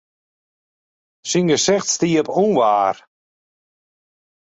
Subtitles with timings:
[1.29, 2.95] Syn gesicht stie op ûnwaar.